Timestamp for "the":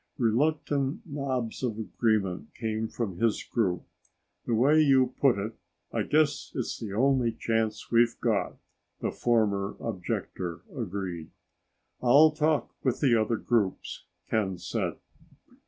4.47-4.55, 6.79-6.91, 8.99-9.11, 12.99-13.15